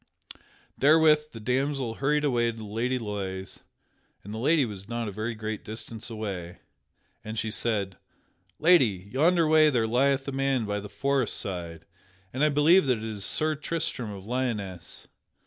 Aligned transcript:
Therewith 0.79 1.25
the 1.31 1.39
damsel 1.39 1.93
hurried 1.93 2.23
away 2.25 2.49
to 2.51 2.57
the 2.57 2.63
Lady 2.63 2.97
Loise 2.97 3.59
(and 4.23 4.33
the 4.33 4.39
lady 4.39 4.65
was 4.65 4.89
not 4.89 5.07
a 5.07 5.11
very 5.11 5.35
great 5.35 5.63
distance 5.63 6.09
away) 6.09 6.57
and 7.23 7.37
she 7.37 7.51
said: 7.51 7.97
"Lady, 8.57 9.11
yonder 9.13 9.47
way 9.47 9.69
there 9.69 9.85
lieth 9.85 10.27
a 10.27 10.31
man 10.31 10.65
by 10.65 10.79
the 10.79 10.89
forest 10.89 11.37
side 11.37 11.85
and 12.33 12.43
I 12.43 12.49
believe 12.49 12.87
that 12.87 12.97
it 12.97 13.03
is 13.03 13.23
Sir 13.23 13.53
Tristram 13.53 14.09
of 14.09 14.25
Lyonesse. 14.25 15.07